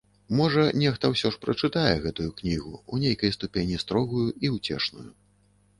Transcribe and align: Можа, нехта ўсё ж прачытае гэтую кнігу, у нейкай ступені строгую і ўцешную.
Можа, 0.37 0.61
нехта 0.83 1.11
ўсё 1.13 1.27
ж 1.35 1.39
прачытае 1.43 1.93
гэтую 2.07 2.25
кнігу, 2.41 2.73
у 2.95 3.03
нейкай 3.05 3.35
ступені 3.37 3.75
строгую 3.87 4.27
і 4.47 4.55
ўцешную. 4.57 5.09